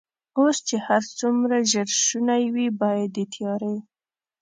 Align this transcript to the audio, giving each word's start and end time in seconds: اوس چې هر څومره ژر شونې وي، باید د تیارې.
اوس 0.39 0.57
چې 0.67 0.75
هر 0.87 1.03
څومره 1.19 1.55
ژر 1.71 1.87
شونې 2.05 2.43
وي، 2.53 2.67
باید 2.81 3.09
د 3.15 3.19
تیارې. 3.33 3.75